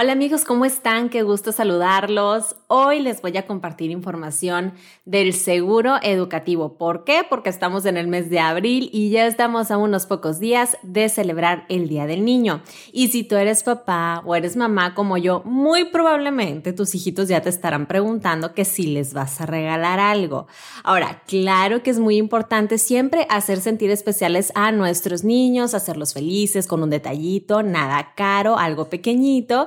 Hola 0.00 0.12
amigos, 0.12 0.44
¿cómo 0.44 0.64
están? 0.64 1.08
Qué 1.08 1.24
gusto 1.24 1.50
saludarlos. 1.50 2.54
Hoy 2.68 3.00
les 3.00 3.20
voy 3.20 3.36
a 3.36 3.48
compartir 3.48 3.90
información 3.90 4.74
del 5.04 5.34
seguro 5.34 5.96
educativo. 6.04 6.78
¿Por 6.78 7.02
qué? 7.02 7.26
Porque 7.28 7.50
estamos 7.50 7.84
en 7.84 7.96
el 7.96 8.06
mes 8.06 8.30
de 8.30 8.38
abril 8.38 8.90
y 8.92 9.10
ya 9.10 9.26
estamos 9.26 9.72
a 9.72 9.76
unos 9.76 10.06
pocos 10.06 10.38
días 10.38 10.78
de 10.84 11.08
celebrar 11.08 11.66
el 11.68 11.88
Día 11.88 12.06
del 12.06 12.24
Niño. 12.24 12.62
Y 12.92 13.08
si 13.08 13.24
tú 13.24 13.34
eres 13.34 13.64
papá 13.64 14.22
o 14.24 14.36
eres 14.36 14.54
mamá 14.54 14.94
como 14.94 15.16
yo, 15.16 15.42
muy 15.44 15.86
probablemente 15.86 16.72
tus 16.72 16.94
hijitos 16.94 17.26
ya 17.26 17.42
te 17.42 17.48
estarán 17.48 17.86
preguntando 17.86 18.54
que 18.54 18.64
si 18.64 18.86
les 18.86 19.14
vas 19.14 19.40
a 19.40 19.46
regalar 19.46 19.98
algo. 19.98 20.46
Ahora, 20.84 21.24
claro 21.26 21.82
que 21.82 21.90
es 21.90 21.98
muy 21.98 22.18
importante 22.18 22.78
siempre 22.78 23.26
hacer 23.30 23.60
sentir 23.60 23.90
especiales 23.90 24.52
a 24.54 24.70
nuestros 24.70 25.24
niños, 25.24 25.74
hacerlos 25.74 26.14
felices 26.14 26.68
con 26.68 26.84
un 26.84 26.90
detallito, 26.90 27.64
nada 27.64 28.12
caro, 28.14 28.58
algo 28.58 28.88
pequeñito 28.88 29.66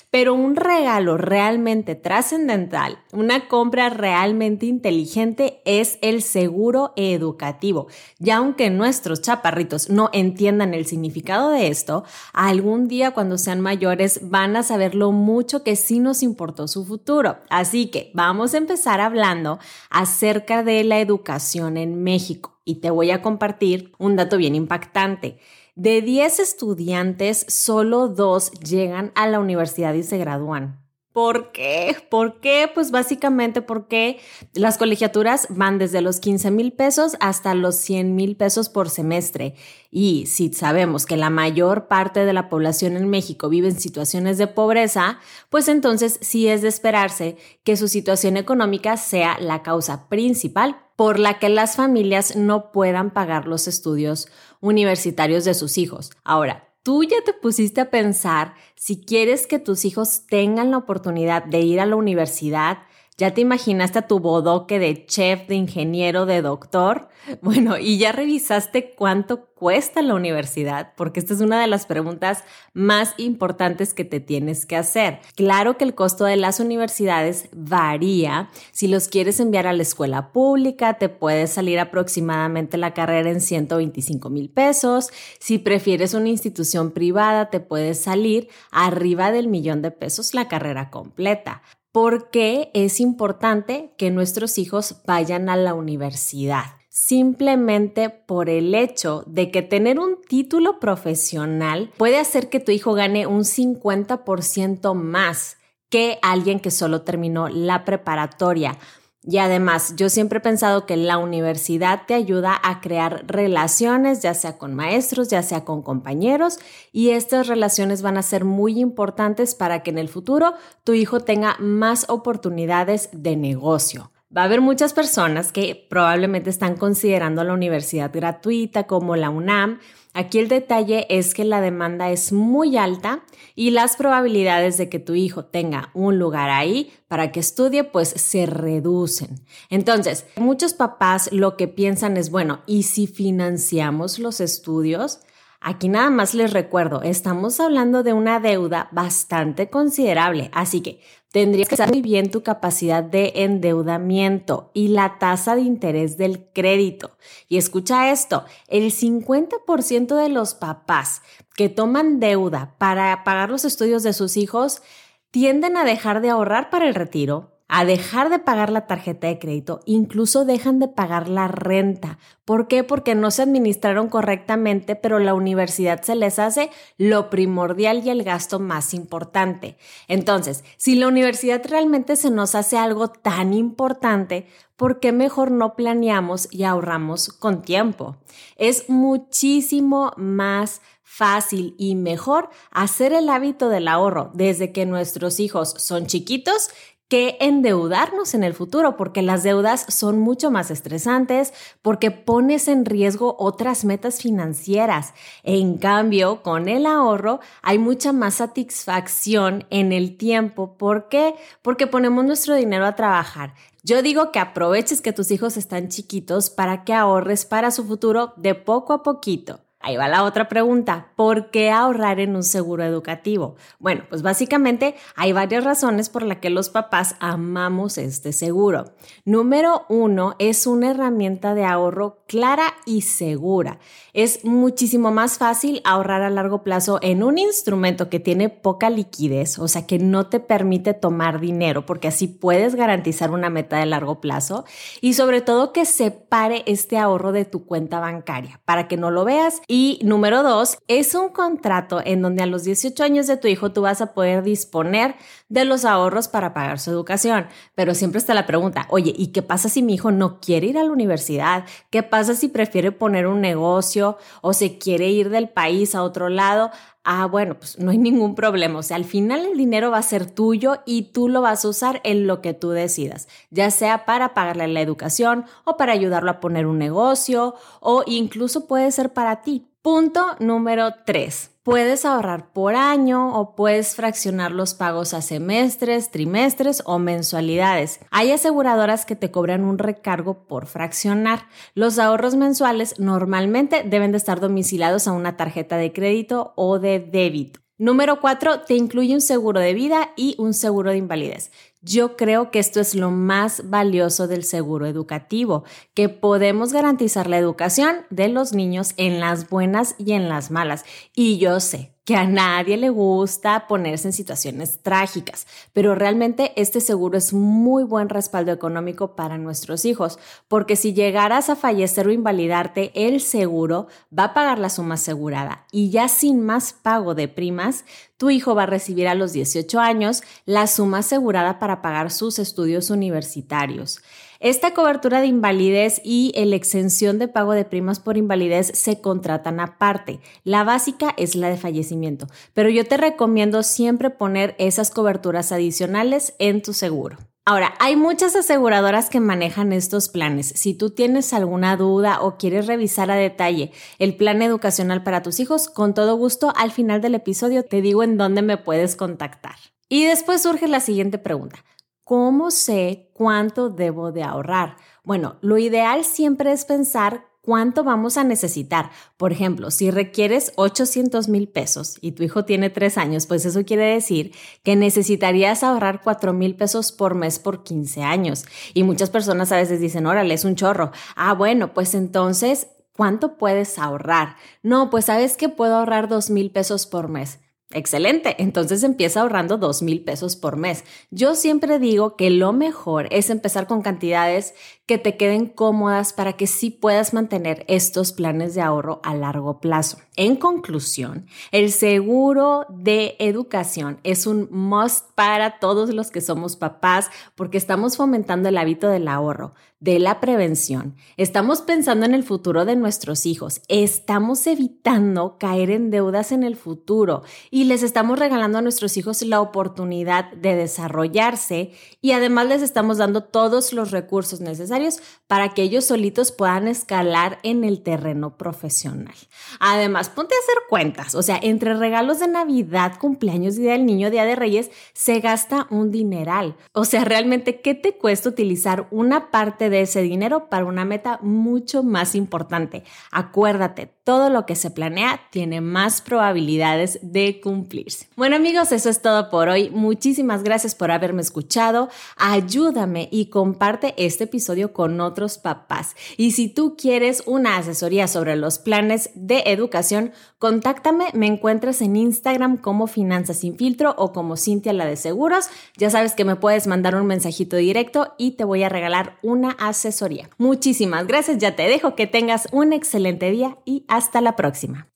pero 0.11 0.33
un 0.33 0.57
regalo 0.57 1.17
realmente 1.17 1.95
trascendental, 1.95 2.99
una 3.13 3.47
compra 3.47 3.89
realmente 3.89 4.65
inteligente 4.65 5.61
es 5.63 5.97
el 6.01 6.21
seguro 6.21 6.91
educativo. 6.97 7.87
Y 8.19 8.29
aunque 8.31 8.69
nuestros 8.69 9.21
chaparritos 9.21 9.89
no 9.89 10.09
entiendan 10.11 10.73
el 10.73 10.85
significado 10.85 11.49
de 11.51 11.69
esto, 11.69 12.03
algún 12.33 12.89
día 12.89 13.11
cuando 13.11 13.37
sean 13.37 13.61
mayores 13.61 14.19
van 14.29 14.57
a 14.57 14.63
saber 14.63 14.95
lo 14.95 15.13
mucho 15.13 15.63
que 15.63 15.77
sí 15.77 15.99
nos 15.99 16.23
importó 16.23 16.67
su 16.67 16.85
futuro. 16.85 17.37
Así 17.49 17.87
que 17.87 18.11
vamos 18.13 18.53
a 18.53 18.57
empezar 18.57 18.99
hablando 18.99 19.59
acerca 19.89 20.61
de 20.61 20.83
la 20.83 20.99
educación 20.99 21.77
en 21.77 22.03
México 22.03 22.59
y 22.65 22.75
te 22.75 22.89
voy 22.89 23.11
a 23.11 23.21
compartir 23.21 23.93
un 23.97 24.17
dato 24.17 24.35
bien 24.35 24.55
impactante. 24.55 25.39
De 25.75 26.01
10 26.01 26.39
estudiantes, 26.39 27.45
solo 27.47 28.09
dos 28.09 28.51
llegan 28.59 29.13
a 29.15 29.25
la 29.27 29.39
universidad 29.39 29.93
se 30.03 30.17
gradúan. 30.17 30.81
¿Por 31.13 31.51
qué? 31.51 31.97
¿Por 32.09 32.39
qué? 32.39 32.71
Pues 32.73 32.89
básicamente 32.89 33.61
porque 33.61 34.21
las 34.53 34.77
colegiaturas 34.77 35.47
van 35.49 35.77
desde 35.77 35.99
los 35.99 36.21
15 36.21 36.51
mil 36.51 36.71
pesos 36.71 37.17
hasta 37.19 37.53
los 37.53 37.75
100 37.75 38.15
mil 38.15 38.37
pesos 38.37 38.69
por 38.69 38.89
semestre. 38.89 39.55
Y 39.89 40.27
si 40.27 40.53
sabemos 40.53 41.05
que 41.05 41.17
la 41.17 41.29
mayor 41.29 41.89
parte 41.89 42.23
de 42.23 42.31
la 42.31 42.47
población 42.47 42.95
en 42.95 43.09
México 43.09 43.49
vive 43.49 43.67
en 43.67 43.79
situaciones 43.79 44.37
de 44.37 44.47
pobreza, 44.47 45.19
pues 45.49 45.67
entonces 45.67 46.17
sí 46.21 46.47
es 46.47 46.61
de 46.61 46.69
esperarse 46.69 47.35
que 47.65 47.75
su 47.75 47.89
situación 47.89 48.37
económica 48.37 48.95
sea 48.95 49.37
la 49.37 49.63
causa 49.63 50.07
principal 50.07 50.77
por 50.95 51.19
la 51.19 51.39
que 51.39 51.49
las 51.49 51.75
familias 51.75 52.37
no 52.37 52.71
puedan 52.71 53.11
pagar 53.11 53.47
los 53.47 53.67
estudios 53.67 54.29
universitarios 54.61 55.43
de 55.43 55.55
sus 55.55 55.77
hijos. 55.77 56.11
Ahora, 56.23 56.70
tú 56.83 57.03
ya 57.03 57.17
te 57.25 57.33
pusiste 57.33 57.81
a 57.81 57.89
pensar 57.89 58.55
si 58.75 59.01
quieres 59.01 59.47
que 59.47 59.59
tus 59.59 59.85
hijos 59.85 60.25
tengan 60.27 60.71
la 60.71 60.77
oportunidad 60.77 61.43
de 61.45 61.59
ir 61.59 61.79
a 61.79 61.85
la 61.85 61.95
universidad, 61.95 62.79
¿Ya 63.17 63.33
te 63.35 63.41
imaginaste 63.41 63.99
a 63.99 64.07
tu 64.07 64.19
bodoque 64.19 64.79
de 64.79 65.05
chef, 65.05 65.47
de 65.47 65.55
ingeniero, 65.55 66.25
de 66.25 66.41
doctor? 66.41 67.09
Bueno, 67.43 67.77
¿y 67.77 67.99
ya 67.99 68.11
revisaste 68.11 68.95
cuánto 68.95 69.45
cuesta 69.53 70.01
la 70.01 70.15
universidad? 70.15 70.93
Porque 70.97 71.19
esta 71.19 71.35
es 71.35 71.41
una 71.41 71.61
de 71.61 71.67
las 71.67 71.85
preguntas 71.85 72.43
más 72.73 73.13
importantes 73.17 73.93
que 73.93 74.05
te 74.05 74.19
tienes 74.19 74.65
que 74.65 74.75
hacer. 74.75 75.19
Claro 75.35 75.77
que 75.77 75.83
el 75.83 75.93
costo 75.93 76.25
de 76.25 76.35
las 76.35 76.59
universidades 76.59 77.47
varía. 77.53 78.49
Si 78.71 78.87
los 78.87 79.07
quieres 79.07 79.39
enviar 79.39 79.67
a 79.67 79.73
la 79.73 79.83
escuela 79.83 80.31
pública, 80.31 80.95
te 80.95 81.09
puede 81.09 81.45
salir 81.45 81.79
aproximadamente 81.79 82.77
la 82.77 82.95
carrera 82.95 83.29
en 83.29 83.39
125 83.39 84.31
mil 84.31 84.49
pesos. 84.49 85.11
Si 85.39 85.59
prefieres 85.59 86.15
una 86.15 86.29
institución 86.29 86.89
privada, 86.89 87.51
te 87.51 87.59
puede 87.59 87.93
salir 87.93 88.49
arriba 88.71 89.31
del 89.31 89.47
millón 89.47 89.83
de 89.83 89.91
pesos 89.91 90.33
la 90.33 90.47
carrera 90.47 90.89
completa. 90.89 91.61
¿Por 91.91 92.29
qué 92.29 92.71
es 92.73 93.01
importante 93.01 93.93
que 93.97 94.11
nuestros 94.11 94.57
hijos 94.57 95.01
vayan 95.05 95.49
a 95.49 95.57
la 95.57 95.73
universidad? 95.73 96.63
Simplemente 96.87 98.09
por 98.09 98.49
el 98.49 98.73
hecho 98.75 99.25
de 99.27 99.51
que 99.51 99.61
tener 99.61 99.99
un 99.99 100.21
título 100.21 100.79
profesional 100.79 101.91
puede 101.97 102.17
hacer 102.17 102.47
que 102.47 102.61
tu 102.61 102.71
hijo 102.71 102.93
gane 102.93 103.27
un 103.27 103.41
50% 103.41 104.93
más 104.93 105.57
que 105.89 106.17
alguien 106.21 106.61
que 106.61 106.71
solo 106.71 107.01
terminó 107.01 107.49
la 107.49 107.83
preparatoria. 107.83 108.77
Y 109.23 109.37
además, 109.37 109.93
yo 109.97 110.09
siempre 110.09 110.39
he 110.39 110.41
pensado 110.41 110.87
que 110.87 110.97
la 110.97 111.19
universidad 111.19 112.07
te 112.07 112.15
ayuda 112.15 112.59
a 112.63 112.81
crear 112.81 113.23
relaciones, 113.27 114.23
ya 114.23 114.33
sea 114.33 114.57
con 114.57 114.73
maestros, 114.73 115.29
ya 115.29 115.43
sea 115.43 115.63
con 115.63 115.83
compañeros, 115.83 116.57
y 116.91 117.11
estas 117.11 117.47
relaciones 117.47 118.01
van 118.01 118.17
a 118.17 118.23
ser 118.23 118.45
muy 118.45 118.79
importantes 118.79 119.53
para 119.53 119.83
que 119.83 119.91
en 119.91 119.99
el 119.99 120.09
futuro 120.09 120.55
tu 120.83 120.93
hijo 120.93 121.19
tenga 121.19 121.55
más 121.59 122.09
oportunidades 122.09 123.09
de 123.13 123.35
negocio. 123.35 124.11
Va 124.35 124.43
a 124.43 124.45
haber 124.45 124.61
muchas 124.61 124.93
personas 124.93 125.51
que 125.51 125.87
probablemente 125.89 126.49
están 126.49 126.77
considerando 126.77 127.43
la 127.43 127.53
universidad 127.53 128.11
gratuita 128.13 128.87
como 128.87 129.15
la 129.15 129.29
UNAM, 129.29 129.79
Aquí 130.13 130.39
el 130.39 130.49
detalle 130.49 131.05
es 131.09 131.33
que 131.33 131.45
la 131.45 131.61
demanda 131.61 132.11
es 132.11 132.33
muy 132.33 132.75
alta 132.75 133.23
y 133.55 133.71
las 133.71 133.95
probabilidades 133.95 134.77
de 134.77 134.89
que 134.89 134.99
tu 134.99 135.15
hijo 135.15 135.45
tenga 135.45 135.89
un 135.93 136.19
lugar 136.19 136.49
ahí 136.49 136.91
para 137.07 137.31
que 137.31 137.39
estudie 137.39 137.85
pues 137.85 138.09
se 138.09 138.45
reducen. 138.45 139.39
Entonces, 139.69 140.25
muchos 140.35 140.73
papás 140.73 141.31
lo 141.31 141.55
que 141.55 141.69
piensan 141.69 142.17
es, 142.17 142.29
bueno, 142.29 142.61
¿y 142.65 142.83
si 142.83 143.07
financiamos 143.07 144.19
los 144.19 144.41
estudios? 144.41 145.21
Aquí 145.63 145.89
nada 145.89 146.09
más 146.09 146.33
les 146.33 146.51
recuerdo, 146.51 147.03
estamos 147.03 147.59
hablando 147.59 148.01
de 148.01 148.13
una 148.13 148.39
deuda 148.39 148.89
bastante 148.91 149.69
considerable, 149.69 150.49
así 150.53 150.81
que 150.81 151.01
tendrías 151.31 151.69
que 151.69 151.75
saber 151.75 151.93
muy 151.93 152.01
bien 152.01 152.31
tu 152.31 152.41
capacidad 152.41 153.03
de 153.03 153.31
endeudamiento 153.35 154.71
y 154.73 154.87
la 154.87 155.19
tasa 155.19 155.53
de 155.53 155.61
interés 155.61 156.17
del 156.17 156.47
crédito. 156.51 157.11
Y 157.47 157.57
escucha 157.57 158.11
esto, 158.11 158.43
el 158.69 158.91
50% 158.91 160.15
de 160.15 160.29
los 160.29 160.55
papás 160.55 161.21
que 161.55 161.69
toman 161.69 162.19
deuda 162.19 162.73
para 162.79 163.23
pagar 163.23 163.51
los 163.51 163.63
estudios 163.63 164.01
de 164.01 164.13
sus 164.13 164.37
hijos 164.37 164.81
tienden 165.29 165.77
a 165.77 165.85
dejar 165.85 166.21
de 166.21 166.31
ahorrar 166.31 166.71
para 166.71 166.87
el 166.87 166.95
retiro 166.95 167.51
a 167.73 167.85
dejar 167.85 168.29
de 168.29 168.37
pagar 168.37 168.69
la 168.69 168.85
tarjeta 168.85 169.27
de 169.27 169.39
crédito, 169.39 169.79
incluso 169.85 170.43
dejan 170.43 170.79
de 170.79 170.89
pagar 170.89 171.29
la 171.29 171.47
renta. 171.47 172.19
¿Por 172.43 172.67
qué? 172.67 172.83
Porque 172.83 173.15
no 173.15 173.31
se 173.31 173.43
administraron 173.43 174.09
correctamente, 174.09 174.97
pero 174.97 175.19
la 175.19 175.33
universidad 175.33 176.01
se 176.01 176.15
les 176.15 176.37
hace 176.37 176.69
lo 176.97 177.29
primordial 177.29 178.05
y 178.05 178.09
el 178.09 178.23
gasto 178.23 178.59
más 178.59 178.93
importante. 178.93 179.77
Entonces, 180.09 180.65
si 180.75 180.95
la 180.95 181.07
universidad 181.07 181.61
realmente 181.65 182.17
se 182.17 182.29
nos 182.29 182.55
hace 182.55 182.77
algo 182.77 183.07
tan 183.07 183.53
importante, 183.53 184.47
¿por 184.75 184.99
qué 184.99 185.13
mejor 185.13 185.49
no 185.49 185.77
planeamos 185.77 186.49
y 186.51 186.65
ahorramos 186.65 187.29
con 187.29 187.61
tiempo? 187.61 188.17
Es 188.57 188.89
muchísimo 188.89 190.11
más 190.17 190.81
fácil 191.03 191.73
y 191.77 191.95
mejor 191.95 192.49
hacer 192.69 193.13
el 193.13 193.29
hábito 193.29 193.69
del 193.69 193.87
ahorro 193.87 194.31
desde 194.33 194.73
que 194.73 194.85
nuestros 194.85 195.39
hijos 195.39 195.73
son 195.77 196.07
chiquitos 196.07 196.69
que 197.11 197.35
endeudarnos 197.41 198.33
en 198.35 198.45
el 198.45 198.53
futuro, 198.53 198.95
porque 198.95 199.21
las 199.21 199.43
deudas 199.43 199.85
son 199.89 200.17
mucho 200.17 200.49
más 200.49 200.71
estresantes, 200.71 201.53
porque 201.81 202.09
pones 202.09 202.69
en 202.69 202.85
riesgo 202.85 203.35
otras 203.37 203.83
metas 203.83 204.21
financieras. 204.21 205.13
En 205.43 205.77
cambio, 205.77 206.41
con 206.41 206.69
el 206.69 206.85
ahorro 206.85 207.41
hay 207.63 207.79
mucha 207.79 208.13
más 208.13 208.35
satisfacción 208.35 209.65
en 209.71 209.91
el 209.91 210.15
tiempo. 210.15 210.77
¿Por 210.77 211.09
qué? 211.09 211.35
Porque 211.61 211.85
ponemos 211.85 212.23
nuestro 212.23 212.55
dinero 212.55 212.85
a 212.85 212.95
trabajar. 212.95 213.55
Yo 213.83 214.01
digo 214.01 214.31
que 214.31 214.39
aproveches 214.39 215.01
que 215.01 215.11
tus 215.11 215.31
hijos 215.31 215.57
están 215.57 215.89
chiquitos 215.89 216.49
para 216.49 216.85
que 216.85 216.93
ahorres 216.93 217.43
para 217.43 217.71
su 217.71 217.83
futuro 217.83 218.31
de 218.37 218.55
poco 218.55 218.93
a 218.93 219.03
poquito. 219.03 219.59
Ahí 219.83 219.97
va 219.97 220.07
la 220.07 220.23
otra 220.23 220.47
pregunta. 220.47 221.11
¿Por 221.15 221.49
qué 221.49 221.71
ahorrar 221.71 222.19
en 222.19 222.35
un 222.35 222.43
seguro 222.43 222.83
educativo? 222.83 223.55
Bueno, 223.79 224.03
pues 224.09 224.21
básicamente 224.21 224.95
hay 225.15 225.33
varias 225.33 225.63
razones 225.63 226.09
por 226.09 226.23
las 226.23 226.37
que 226.37 226.49
los 226.49 226.69
papás 226.69 227.15
amamos 227.19 227.97
este 227.97 228.31
seguro. 228.31 228.93
Número 229.25 229.85
uno, 229.89 230.35
es 230.39 230.67
una 230.67 230.91
herramienta 230.91 231.55
de 231.55 231.65
ahorro 231.65 232.23
clara 232.27 232.73
y 232.85 233.01
segura. 233.01 233.79
Es 234.13 234.45
muchísimo 234.45 235.11
más 235.11 235.37
fácil 235.37 235.81
ahorrar 235.83 236.21
a 236.21 236.29
largo 236.29 236.63
plazo 236.63 236.99
en 237.01 237.23
un 237.23 237.37
instrumento 237.37 238.09
que 238.09 238.19
tiene 238.19 238.49
poca 238.49 238.89
liquidez, 238.89 239.57
o 239.59 239.67
sea, 239.67 239.87
que 239.87 239.99
no 239.99 240.27
te 240.27 240.39
permite 240.39 240.93
tomar 240.93 241.39
dinero, 241.39 241.85
porque 241.85 242.07
así 242.07 242.27
puedes 242.27 242.75
garantizar 242.75 243.31
una 243.31 243.49
meta 243.49 243.77
de 243.77 243.85
largo 243.85 244.21
plazo 244.21 244.65
y 245.01 245.13
sobre 245.13 245.41
todo 245.41 245.73
que 245.73 245.85
separe 245.85 246.63
este 246.67 246.97
ahorro 246.97 247.31
de 247.31 247.45
tu 247.45 247.65
cuenta 247.65 247.99
bancaria 247.99 248.61
para 248.65 248.87
que 248.87 248.97
no 248.97 249.11
lo 249.11 249.25
veas 249.25 249.61
y 249.73 249.99
número 250.03 250.43
dos, 250.43 250.77
es 250.89 251.15
un 251.15 251.29
contrato 251.29 252.01
en 252.03 252.21
donde 252.21 252.43
a 252.43 252.45
los 252.45 252.65
18 252.65 253.05
años 253.05 253.25
de 253.25 253.37
tu 253.37 253.47
hijo 253.47 253.71
tú 253.71 253.83
vas 253.83 254.01
a 254.01 254.13
poder 254.13 254.43
disponer 254.43 255.15
de 255.47 255.63
los 255.63 255.85
ahorros 255.85 256.27
para 256.27 256.53
pagar 256.53 256.77
su 256.77 256.91
educación. 256.91 257.47
Pero 257.73 257.95
siempre 257.95 258.19
está 258.19 258.33
la 258.33 258.45
pregunta, 258.45 258.85
oye, 258.89 259.13
¿y 259.15 259.27
qué 259.27 259.41
pasa 259.41 259.69
si 259.69 259.81
mi 259.81 259.93
hijo 259.93 260.11
no 260.11 260.41
quiere 260.41 260.67
ir 260.67 260.77
a 260.77 260.83
la 260.83 260.91
universidad? 260.91 261.63
¿Qué 261.89 262.03
pasa 262.03 262.35
si 262.35 262.49
prefiere 262.49 262.91
poner 262.91 263.27
un 263.27 263.39
negocio 263.39 264.17
o 264.41 264.51
se 264.51 264.77
quiere 264.77 265.07
ir 265.07 265.29
del 265.29 265.47
país 265.47 265.95
a 265.95 266.03
otro 266.03 266.27
lado? 266.27 266.71
Ah, 267.03 267.25
bueno, 267.25 267.57
pues 267.57 267.79
no 267.79 267.91
hay 267.91 267.97
ningún 267.97 268.35
problema. 268.35 268.79
O 268.79 268.83
sea, 268.83 268.97
al 268.97 269.05
final 269.05 269.45
el 269.45 269.57
dinero 269.57 269.91
va 269.91 269.97
a 269.97 270.03
ser 270.03 270.29
tuyo 270.29 270.81
y 270.85 271.11
tú 271.11 271.29
lo 271.29 271.41
vas 271.41 271.65
a 271.65 271.69
usar 271.69 272.01
en 272.03 272.27
lo 272.27 272.41
que 272.41 272.53
tú 272.53 272.69
decidas, 272.69 273.27
ya 273.49 273.71
sea 273.71 274.05
para 274.05 274.33
pagarle 274.33 274.67
la 274.67 274.81
educación 274.81 275.45
o 275.63 275.77
para 275.77 275.93
ayudarlo 275.93 276.31
a 276.31 276.39
poner 276.39 276.65
un 276.65 276.77
negocio 276.77 277.55
o 277.79 278.03
incluso 278.05 278.67
puede 278.67 278.91
ser 278.91 279.13
para 279.13 279.41
ti. 279.41 279.67
Punto 279.81 280.35
número 280.39 280.93
3. 281.05 281.50
Puedes 281.63 282.05
ahorrar 282.05 282.53
por 282.53 282.73
año 282.73 283.39
o 283.39 283.55
puedes 283.55 283.93
fraccionar 283.93 284.51
los 284.51 284.73
pagos 284.73 285.13
a 285.13 285.21
semestres, 285.21 286.09
trimestres 286.09 286.81
o 286.87 286.97
mensualidades. 286.97 287.99
Hay 288.09 288.31
aseguradoras 288.31 289.05
que 289.05 289.15
te 289.15 289.29
cobran 289.29 289.63
un 289.63 289.77
recargo 289.77 290.47
por 290.47 290.65
fraccionar. 290.65 291.47
Los 291.75 291.99
ahorros 291.99 292.33
mensuales 292.33 292.99
normalmente 292.99 293.83
deben 293.83 294.11
de 294.11 294.17
estar 294.17 294.39
domiciliados 294.39 295.07
a 295.07 295.11
una 295.11 295.37
tarjeta 295.37 295.77
de 295.77 295.93
crédito 295.93 296.53
o 296.55 296.79
de 296.79 296.99
débito. 296.99 297.59
Número 297.77 298.21
4, 298.21 298.61
te 298.61 298.75
incluye 298.75 299.13
un 299.13 299.21
seguro 299.21 299.59
de 299.59 299.75
vida 299.75 300.11
y 300.15 300.35
un 300.39 300.55
seguro 300.55 300.89
de 300.89 300.97
invalidez. 300.97 301.51
Yo 301.83 302.15
creo 302.15 302.51
que 302.51 302.59
esto 302.59 302.79
es 302.79 302.93
lo 302.93 303.09
más 303.09 303.67
valioso 303.67 304.27
del 304.27 304.43
seguro 304.43 304.85
educativo, 304.85 305.63
que 305.95 306.09
podemos 306.09 306.73
garantizar 306.73 307.27
la 307.27 307.39
educación 307.39 308.05
de 308.11 308.29
los 308.29 308.53
niños 308.53 308.93
en 308.97 309.19
las 309.19 309.49
buenas 309.49 309.95
y 309.97 310.11
en 310.11 310.29
las 310.29 310.51
malas. 310.51 310.85
Y 311.15 311.39
yo 311.39 311.59
sé 311.59 311.95
que 312.03 312.15
a 312.15 312.25
nadie 312.25 312.77
le 312.77 312.89
gusta 312.89 313.67
ponerse 313.67 314.07
en 314.07 314.13
situaciones 314.13 314.81
trágicas, 314.81 315.45
pero 315.71 315.93
realmente 315.95 316.51
este 316.55 316.81
seguro 316.81 317.17
es 317.17 317.31
muy 317.31 317.83
buen 317.83 318.09
respaldo 318.09 318.51
económico 318.51 319.15
para 319.15 319.37
nuestros 319.37 319.85
hijos, 319.85 320.17
porque 320.47 320.75
si 320.75 320.93
llegaras 320.93 321.49
a 321.49 321.55
fallecer 321.55 322.07
o 322.07 322.11
invalidarte, 322.11 322.91
el 322.95 323.21
seguro 323.21 323.87
va 324.17 324.25
a 324.25 324.33
pagar 324.33 324.57
la 324.57 324.69
suma 324.69 324.95
asegurada 324.95 325.67
y 325.71 325.91
ya 325.91 326.07
sin 326.07 326.43
más 326.43 326.73
pago 326.73 327.13
de 327.13 327.27
primas, 327.27 327.85
tu 328.17 328.29
hijo 328.29 328.55
va 328.55 328.63
a 328.63 328.67
recibir 328.67 329.07
a 329.07 329.15
los 329.15 329.31
18 329.33 329.79
años 329.79 330.21
la 330.45 330.67
suma 330.67 330.99
asegurada 330.99 331.59
para 331.59 331.70
pagar 331.79 332.09
sus 332.09 332.39
estudios 332.39 332.89
universitarios. 332.89 334.01
Esta 334.41 334.73
cobertura 334.73 335.21
de 335.21 335.27
invalidez 335.27 336.01
y 336.03 336.33
la 336.35 336.55
exención 336.55 337.19
de 337.19 337.27
pago 337.27 337.53
de 337.53 337.63
primas 337.63 337.99
por 337.99 338.17
invalidez 338.17 338.71
se 338.73 338.99
contratan 338.99 339.59
aparte. 339.59 340.19
La 340.43 340.63
básica 340.63 341.13
es 341.15 341.35
la 341.35 341.49
de 341.49 341.57
fallecimiento, 341.57 342.25
pero 342.55 342.67
yo 342.69 342.83
te 342.85 342.97
recomiendo 342.97 343.61
siempre 343.61 344.09
poner 344.09 344.55
esas 344.57 344.89
coberturas 344.89 345.51
adicionales 345.51 346.33
en 346.39 346.63
tu 346.63 346.73
seguro. 346.73 347.17
Ahora, 347.45 347.73
hay 347.79 347.95
muchas 347.95 348.35
aseguradoras 348.35 349.09
que 349.09 349.19
manejan 349.19 349.73
estos 349.73 350.09
planes. 350.09 350.53
Si 350.55 350.75
tú 350.75 350.91
tienes 350.91 351.33
alguna 351.33 351.75
duda 351.75 352.21
o 352.21 352.37
quieres 352.37 352.67
revisar 352.67 353.09
a 353.09 353.15
detalle 353.15 353.71
el 353.97 354.15
plan 354.15 354.43
educacional 354.43 355.03
para 355.03 355.23
tus 355.23 355.39
hijos, 355.39 355.67
con 355.67 355.95
todo 355.95 356.15
gusto 356.15 356.53
al 356.55 356.71
final 356.71 357.01
del 357.01 357.15
episodio 357.15 357.63
te 357.63 357.81
digo 357.81 358.03
en 358.03 358.17
dónde 358.17 358.41
me 358.43 358.57
puedes 358.57 358.95
contactar. 358.95 359.55
Y 359.91 360.05
después 360.05 360.41
surge 360.41 360.69
la 360.69 360.79
siguiente 360.79 361.17
pregunta. 361.17 361.65
¿Cómo 362.05 362.49
sé 362.49 363.09
cuánto 363.13 363.69
debo 363.69 364.13
de 364.13 364.23
ahorrar? 364.23 364.77
Bueno, 365.03 365.35
lo 365.41 365.57
ideal 365.57 366.05
siempre 366.05 366.53
es 366.53 366.63
pensar 366.63 367.25
cuánto 367.41 367.83
vamos 367.83 368.15
a 368.15 368.23
necesitar. 368.23 368.89
Por 369.17 369.33
ejemplo, 369.33 369.69
si 369.69 369.91
requieres 369.91 370.53
800 370.55 371.27
mil 371.27 371.49
pesos 371.49 371.97
y 371.99 372.13
tu 372.13 372.23
hijo 372.23 372.45
tiene 372.45 372.69
tres 372.69 372.97
años, 372.97 373.27
pues 373.27 373.45
eso 373.45 373.65
quiere 373.65 373.83
decir 373.83 374.33
que 374.63 374.77
necesitarías 374.77 375.61
ahorrar 375.61 375.99
4 376.01 376.31
mil 376.31 376.55
pesos 376.55 376.93
por 376.93 377.13
mes 377.13 377.39
por 377.39 377.63
15 377.63 378.01
años. 378.01 378.45
Y 378.73 378.83
muchas 378.83 379.09
personas 379.09 379.51
a 379.51 379.57
veces 379.57 379.81
dicen, 379.81 380.05
órale, 380.05 380.33
es 380.33 380.45
un 380.45 380.55
chorro. 380.55 380.91
Ah, 381.17 381.33
bueno, 381.33 381.73
pues 381.73 381.95
entonces, 381.95 382.67
¿cuánto 382.95 383.35
puedes 383.37 383.77
ahorrar? 383.77 384.37
No, 384.63 384.89
pues 384.89 385.03
sabes 385.03 385.35
que 385.35 385.49
puedo 385.49 385.75
ahorrar 385.75 386.07
2 386.07 386.29
mil 386.29 386.49
pesos 386.49 386.87
por 386.87 387.09
mes. 387.09 387.39
Excelente, 387.73 388.35
entonces 388.39 388.83
empieza 388.83 389.21
ahorrando 389.21 389.57
dos 389.57 389.81
mil 389.81 390.03
pesos 390.03 390.35
por 390.35 390.57
mes. 390.57 390.83
Yo 391.09 391.35
siempre 391.35 391.79
digo 391.79 392.17
que 392.17 392.29
lo 392.29 392.51
mejor 392.51 393.07
es 393.11 393.29
empezar 393.29 393.65
con 393.65 393.81
cantidades 393.81 394.53
que 394.91 394.97
te 394.97 395.15
queden 395.15 395.45
cómodas 395.45 396.11
para 396.11 396.33
que 396.33 396.47
sí 396.47 396.69
puedas 396.69 397.13
mantener 397.13 397.63
estos 397.69 398.11
planes 398.11 398.55
de 398.55 398.61
ahorro 398.61 398.99
a 399.03 399.15
largo 399.15 399.61
plazo. 399.61 399.99
En 400.17 400.35
conclusión, 400.35 401.27
el 401.53 401.71
seguro 401.71 402.65
de 402.67 403.15
educación 403.17 404.01
es 404.03 404.27
un 404.27 404.49
must 404.51 405.05
para 405.15 405.59
todos 405.59 405.93
los 405.93 406.11
que 406.11 406.19
somos 406.19 406.57
papás 406.57 407.09
porque 407.35 407.57
estamos 407.57 407.95
fomentando 407.95 408.49
el 408.49 408.57
hábito 408.57 408.89
del 408.89 409.07
ahorro, 409.07 409.53
de 409.79 409.97
la 409.97 410.19
prevención. 410.19 410.95
Estamos 411.17 411.61
pensando 411.61 412.05
en 412.05 412.13
el 412.13 412.23
futuro 412.23 412.65
de 412.65 412.75
nuestros 412.75 413.25
hijos. 413.25 413.61
Estamos 413.67 414.45
evitando 414.45 415.37
caer 415.39 415.71
en 415.71 415.89
deudas 415.89 416.31
en 416.31 416.43
el 416.43 416.55
futuro 416.55 417.23
y 417.49 417.63
les 417.63 417.81
estamos 417.81 418.19
regalando 418.19 418.59
a 418.59 418.61
nuestros 418.61 418.95
hijos 418.97 419.23
la 419.23 419.41
oportunidad 419.41 420.31
de 420.33 420.55
desarrollarse 420.55 421.71
y 422.01 422.11
además 422.11 422.47
les 422.47 422.61
estamos 422.61 422.97
dando 422.97 423.23
todos 423.23 423.73
los 423.73 423.89
recursos 423.91 424.39
necesarios 424.39 424.80
para 425.27 425.49
que 425.49 425.63
ellos 425.63 425.85
solitos 425.85 426.31
puedan 426.31 426.67
escalar 426.67 427.39
en 427.43 427.63
el 427.63 427.83
terreno 427.83 428.37
profesional. 428.37 429.15
Además, 429.59 430.09
ponte 430.09 430.35
a 430.35 430.39
hacer 430.39 430.63
cuentas, 430.69 431.15
o 431.15 431.21
sea, 431.21 431.39
entre 431.41 431.73
regalos 431.75 432.19
de 432.19 432.27
Navidad, 432.27 432.97
cumpleaños, 432.99 433.55
Día 433.55 433.73
del 433.73 433.85
Niño, 433.85 434.11
Día 434.11 434.25
de 434.25 434.35
Reyes, 434.35 434.71
se 434.93 435.19
gasta 435.19 435.67
un 435.69 435.91
dineral. 435.91 436.55
O 436.73 436.85
sea, 436.85 437.05
realmente, 437.05 437.61
¿qué 437.61 437.75
te 437.75 437.97
cuesta 437.97 438.29
utilizar 438.29 438.87
una 438.91 439.31
parte 439.31 439.69
de 439.69 439.81
ese 439.81 440.01
dinero 440.01 440.49
para 440.49 440.65
una 440.65 440.85
meta 440.85 441.19
mucho 441.21 441.83
más 441.83 442.15
importante. 442.15 442.83
Acuérdate, 443.11 443.93
todo 444.03 444.29
lo 444.29 444.45
que 444.45 444.55
se 444.55 444.71
planea 444.71 445.21
tiene 445.31 445.61
más 445.61 446.01
probabilidades 446.01 446.99
de 447.01 447.39
cumplirse. 447.41 448.07
Bueno 448.15 448.35
amigos, 448.35 448.71
eso 448.71 448.89
es 448.89 449.01
todo 449.01 449.29
por 449.29 449.49
hoy. 449.49 449.69
Muchísimas 449.69 450.43
gracias 450.43 450.75
por 450.75 450.91
haberme 450.91 451.21
escuchado. 451.21 451.89
Ayúdame 452.17 453.07
y 453.11 453.27
comparte 453.27 453.93
este 453.97 454.27
con 454.69 455.01
otros 455.01 455.37
papás. 455.37 455.95
Y 456.17 456.31
si 456.31 456.47
tú 456.47 456.75
quieres 456.77 457.23
una 457.25 457.57
asesoría 457.57 458.07
sobre 458.07 458.35
los 458.35 458.59
planes 458.59 459.09
de 459.15 459.43
educación, 459.47 460.11
contáctame. 460.39 461.05
Me 461.13 461.27
encuentras 461.27 461.81
en 461.81 461.95
Instagram 461.95 462.57
como 462.57 462.87
Finanzas 462.87 463.37
sin 463.37 463.57
filtro 463.57 463.95
o 463.97 464.13
como 464.13 464.37
Cintia 464.37 464.73
la 464.73 464.85
de 464.85 464.95
Seguros. 464.95 465.49
Ya 465.77 465.89
sabes 465.89 466.13
que 466.13 466.25
me 466.25 466.35
puedes 466.35 466.67
mandar 466.67 466.95
un 466.95 467.07
mensajito 467.07 467.57
directo 467.57 468.13
y 468.17 468.31
te 468.31 468.43
voy 468.43 468.63
a 468.63 468.69
regalar 468.69 469.17
una 469.21 469.51
asesoría. 469.51 470.29
Muchísimas 470.37 471.07
gracias, 471.07 471.37
ya 471.39 471.55
te 471.55 471.63
dejo 471.63 471.95
que 471.95 472.07
tengas 472.07 472.47
un 472.51 472.73
excelente 472.73 473.31
día 473.31 473.57
y 473.65 473.85
hasta 473.87 474.21
la 474.21 474.35
próxima. 474.35 474.90